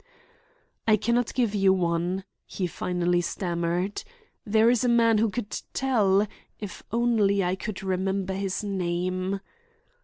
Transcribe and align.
"I 0.87 0.97
can 0.97 1.13
not 1.13 1.35
give 1.35 1.53
you 1.53 1.71
one," 1.73 2.23
he 2.47 2.65
finally 2.65 3.21
stammered. 3.21 4.01
"There 4.47 4.67
is 4.71 4.83
a 4.83 4.89
man 4.89 5.19
who 5.19 5.29
could 5.29 5.61
tell—if 5.73 6.81
only 6.91 7.43
I 7.43 7.53
could 7.55 7.83
remember 7.83 8.33
his 8.33 8.63
name." 8.63 9.41